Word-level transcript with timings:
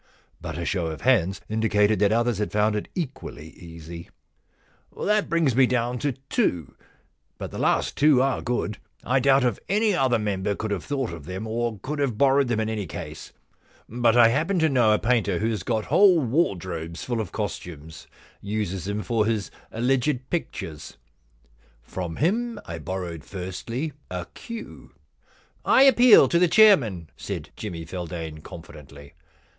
But 0.41 0.57
a 0.57 0.65
show 0.65 0.87
of 0.87 1.01
hands 1.01 1.41
indicated 1.47 1.99
that 1.99 2.11
others 2.11 2.39
had 2.39 2.51
found 2.51 2.75
it 2.75 2.87
equally 2.95 3.51
easy. 3.51 4.05
2c6 4.05 4.07
The 4.07 4.09
Q 4.09 4.09
Loan 4.09 4.89
Problem 5.03 5.07
* 5.07 5.07
That 5.15 5.29
brings 5.29 5.55
me 5.55 5.65
down 5.67 5.99
to 5.99 6.11
two, 6.13 6.75
but 7.37 7.51
the 7.51 7.59
last 7.59 7.95
two 7.95 8.19
are 8.19 8.41
good. 8.41 8.79
I 9.03 9.19
doubt 9.19 9.43
if 9.43 9.59
any 9.69 9.93
other 9.93 10.17
member 10.17 10.55
could 10.55 10.71
have 10.71 10.83
thought 10.83 11.13
of 11.13 11.25
them, 11.25 11.45
or 11.45 11.77
could 11.83 11.99
have 11.99 12.17
borrowed 12.17 12.47
them 12.47 12.59
in 12.59 12.67
any 12.67 12.87
case. 12.87 13.31
But 13.87 14.17
I 14.17 14.29
happen 14.29 14.57
to 14.57 14.69
know 14.69 14.91
a 14.91 14.97
painter 14.97 15.37
who 15.37 15.51
has 15.51 15.61
got 15.61 15.85
whole 15.85 16.19
wardrobes 16.19 17.03
full 17.03 17.21
of 17.21 17.31
costumes— 17.31 18.07
uses 18.41 18.85
them 18.85 19.03
for 19.03 19.27
his 19.27 19.51
alleged 19.71 20.31
pictures. 20.31 20.97
From 21.83 22.15
him 22.15 22.59
I 22.65 22.79
borrowed, 22.79 23.23
firstly, 23.23 23.93
a 24.09 24.25
queue.' 24.33 24.93
* 25.31 25.43
I 25.63 25.83
appeal 25.83 26.27
to 26.29 26.39
the 26.39 26.47
chairman,' 26.47 27.11
said 27.17 27.51
Jimmy 27.55 27.85
Feldane 27.85 28.41
confidently. 28.41 29.13